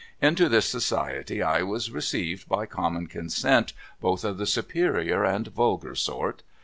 Into 0.19 0.49
this 0.49 0.65
society 0.67 1.43
I 1.43 1.61
was 1.61 1.91
received 1.91 2.49
by 2.49 2.65
common 2.65 3.05
consent 3.05 3.73
both 3.99 4.23
of 4.23 4.39
the 4.39 4.47
superior 4.47 5.23
and 5.23 5.47
vulgar 5.49 5.93
sort. 5.93 6.41